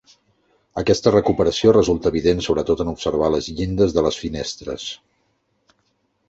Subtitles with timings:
[0.81, 4.89] Aquesta recuperació resulta evident sobretot en observar les llindes de les finestres.